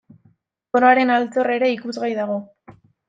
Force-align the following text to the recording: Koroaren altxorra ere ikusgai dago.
Koroaren 0.77 1.13
altxorra 1.17 1.59
ere 1.59 1.69
ikusgai 1.75 2.11
dago. 2.21 2.39